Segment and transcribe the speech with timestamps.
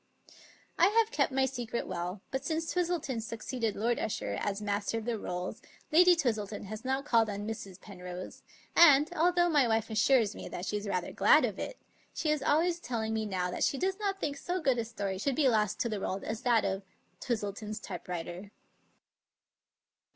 [0.79, 4.97] I have kept my secret well, but since Twistleton suc ceeded Lord Usher as Master
[4.97, 7.79] of the Rolls Lady Twistleton has not called on Mrs.
[7.79, 8.41] Penrose,
[8.75, 11.77] and, although my wife assures me that she is rather glad of it,
[12.15, 14.85] she is always tell ing me now that she does not think so good a
[14.85, 16.81] story should be lost to the world as that of"
[17.21, 18.49] Twistleton's typewriter."